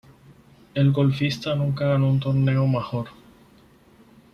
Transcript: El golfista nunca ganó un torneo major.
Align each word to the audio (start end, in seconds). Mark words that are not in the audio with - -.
El 0.73 0.91
golfista 0.93 1.53
nunca 1.53 1.85
ganó 1.85 2.09
un 2.09 2.19
torneo 2.19 2.65
major. 2.65 3.07